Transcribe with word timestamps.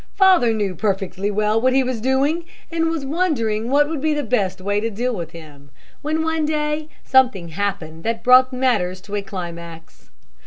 Father 0.15 0.51
knew 0.51 0.73
perfectly 0.73 1.29
well 1.29 1.61
what 1.61 1.73
he 1.73 1.83
was 1.83 2.01
doing, 2.01 2.45
and 2.71 2.89
was 2.89 3.05
wondering 3.05 3.69
what 3.69 3.87
would 3.87 4.01
be 4.01 4.15
the 4.15 4.23
best 4.23 4.59
way 4.59 4.79
to 4.79 4.89
deal 4.89 5.13
with 5.15 5.29
him, 5.29 5.69
when 6.01 6.23
one 6.23 6.43
day 6.43 6.89
something 7.03 7.49
happened 7.49 8.03
that 8.03 8.23
brought 8.23 8.51
matters 8.51 8.99
to 9.01 9.13
a 9.15 9.21
climax. 9.21 10.09